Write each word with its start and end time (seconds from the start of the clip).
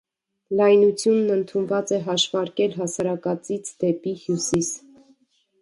Լայնությունն 0.59 1.27
ընդունված 1.35 1.93
է 1.97 2.01
հաշվարկել 2.07 2.73
հասարակածից 2.79 3.73
դեպի 3.85 4.15
հյուսիս։ 4.25 4.73